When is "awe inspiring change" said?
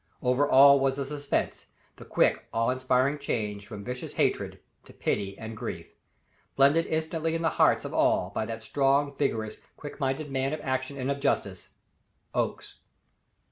2.51-3.67